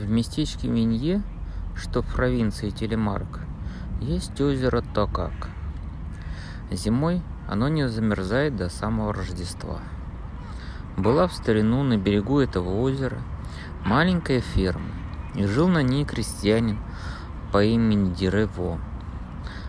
[0.00, 1.22] В местечке Минье,
[1.76, 3.40] что в провинции Телемарк,
[4.00, 5.50] есть озеро Токак.
[6.70, 9.80] Зимой оно не замерзает до самого Рождества.
[10.96, 13.18] Была в старину на берегу этого озера
[13.84, 14.88] маленькая ферма,
[15.34, 16.78] и жил на ней крестьянин
[17.52, 18.78] по имени Дирево.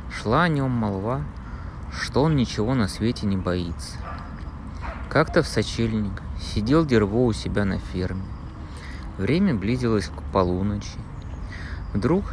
[0.10, 1.26] Шла о нем молва,
[1.92, 3.98] что он ничего на свете не боится.
[5.10, 8.24] Как-то в сочельник сидел Дерво у себя на ферме–
[9.18, 10.98] Время близилось к полуночи.
[11.94, 12.24] Вдруг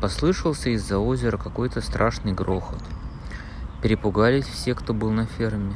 [0.00, 2.82] послышался из-за озера какой-то страшный грохот.
[3.82, 5.74] Перепугались все, кто был на ферме,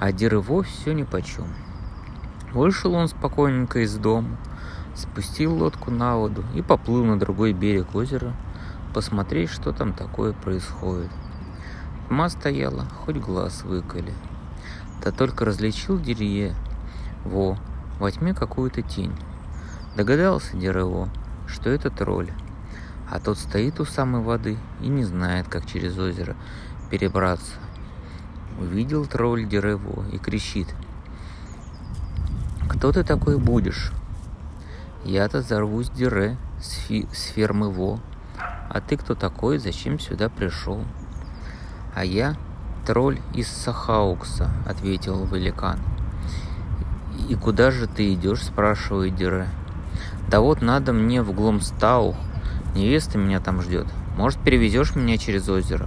[0.00, 1.48] а Дерыво все нипочем.
[2.52, 4.36] Вышел он спокойненько из дома,
[4.94, 8.32] спустил лодку на воду и поплыл на другой берег озера,
[8.94, 11.10] посмотреть, что там такое происходит.
[12.08, 14.14] Тьма стояла, хоть глаз выколи.
[15.02, 16.54] Да только различил Дерье,
[17.24, 17.58] во,
[17.98, 19.12] во тьме какую-то тень.
[19.96, 21.08] Догадался Дерево,
[21.46, 22.30] что это тролль,
[23.10, 26.36] а тот стоит у самой воды и не знает, как через озеро
[26.90, 27.54] перебраться.
[28.60, 30.68] Увидел тролль Дерево и кричит.
[32.68, 33.90] «Кто ты такой будешь?»
[35.02, 37.98] «Я-то зарвусь Дере с, фи- с фермы Во.
[38.68, 40.84] А ты кто такой, зачем сюда пришел?»
[41.94, 42.36] «А я
[42.86, 45.78] тролль из Сахаукса»,— ответил великан.
[47.30, 49.48] «И куда же ты идешь?»— спрашивает Дере.
[50.28, 52.16] Да вот надо мне в Гломстау.
[52.74, 53.86] Невеста меня там ждет.
[54.16, 55.86] Может, перевезешь меня через озеро?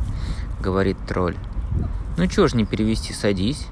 [0.62, 1.36] Говорит тролль.
[2.18, 3.68] Ну чего ж не перевести, садись.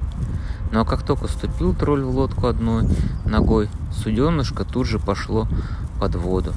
[0.71, 2.87] Ну а как только ступил тролль в лодку одной
[3.25, 5.47] ногой, суденышко тут же пошло
[5.99, 6.53] под воду.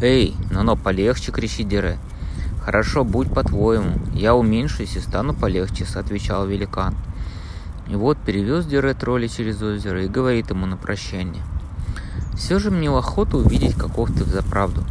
[0.00, 1.98] «Эй, ну-но, полегче!»— кричит Дере.
[2.60, 3.98] «Хорошо, будь по-твоему.
[4.14, 6.94] Я уменьшусь и стану полегче»,— отвечал великан.
[7.88, 11.42] И вот перевез Дере тролля через озеро и говорит ему на прощание.
[12.34, 14.84] Все же мне охота увидеть, каков ты взаправду.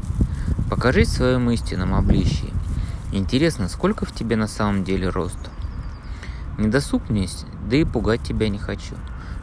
[0.69, 2.53] Покажись в своем истинном обличии.
[3.11, 5.49] Интересно, сколько в тебе на самом деле роста?
[6.57, 7.27] Не досуг мне,
[7.69, 8.95] да и пугать тебя не хочу.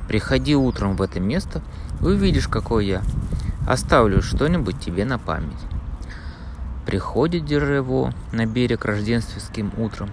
[0.07, 1.61] Приходи утром в это место,
[2.01, 3.03] увидишь, какой я.
[3.67, 5.53] Оставлю что-нибудь тебе на память.
[6.87, 10.09] Приходит Дерево на берег рождественским утром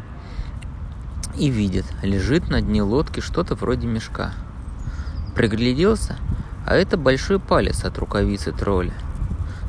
[1.38, 4.34] и видит, лежит на дне лодки что-то вроде мешка.
[5.36, 6.18] Пригляделся,
[6.66, 8.94] а это большой палец от рукавицы тролля.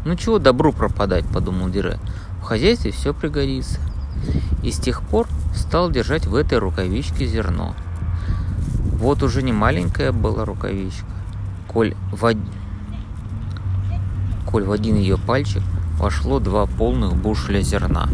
[0.04, 1.98] Ну чего добру пропадать, подумал Дире.
[2.40, 3.80] В хозяйстве все пригодится.
[4.62, 7.74] И с тех пор стал держать в этой рукавичке зерно.
[8.98, 11.06] Вот уже не маленькая была рукавичка.
[11.68, 12.36] Коль в, од...
[14.46, 15.62] Коль в один ее пальчик
[15.98, 18.08] вошло два полных бушля зерна.